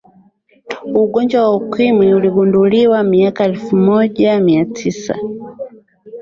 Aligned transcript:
ugonjwa 1.03 1.39
wa 1.45 1.51
ukimwi 1.59 2.13
uligunduliwa 2.13 3.03
miaka 3.03 3.43
ya 3.43 3.49
elfu 3.49 3.75
moja 3.75 4.39
mia 4.39 4.65
tisa 4.65 5.17